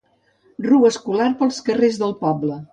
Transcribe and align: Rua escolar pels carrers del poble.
Rua 0.67 0.91
escolar 0.95 1.29
pels 1.43 1.63
carrers 1.71 2.03
del 2.05 2.19
poble. 2.27 2.63